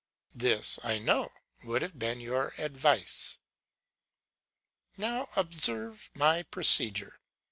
[0.33, 1.31] This, I know,
[1.63, 3.37] would have been your advice.
[4.97, 7.19] 'Now observe my procedure.